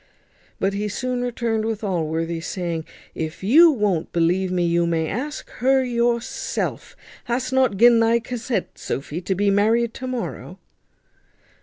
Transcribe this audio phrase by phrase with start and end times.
[0.59, 5.47] But he soon returned with Allworthy, saying, "If you won't believe me, you may ask
[5.61, 6.95] her yourself.
[7.25, 10.57] Hast nut gin thy consent, Sophy, to be married to morrow?"